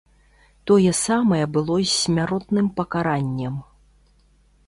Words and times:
Тое 0.69 0.93
самае 1.07 1.41
было 1.57 1.75
з 1.83 1.91
смяротным 1.97 2.67
пакараннем. 2.79 3.55